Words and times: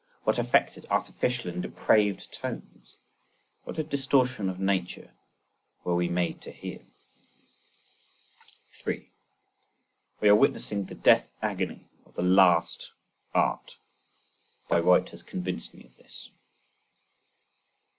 What 0.23 0.39
affected, 0.39 0.87
artificial 0.89 1.51
and 1.51 1.61
depraved 1.61 2.33
tones, 2.33 2.95
what 3.65 3.77
a 3.77 3.83
distortion 3.83 4.49
of 4.49 4.59
nature, 4.59 5.13
were 5.83 5.93
we 5.93 6.09
made 6.09 6.41
to 6.41 6.51
hear! 6.51 6.81
3. 8.81 9.11
We 10.19 10.27
are 10.27 10.35
witnessing 10.35 10.85
the 10.85 10.95
death 10.95 11.29
agony 11.43 11.87
of 12.07 12.15
the 12.15 12.23
last 12.23 12.89
Art: 13.35 13.77
Bayreuth 14.69 15.09
has 15.09 15.21
convinced 15.21 15.71
me 15.75 15.83
of 15.85 15.95
this. 15.97 16.31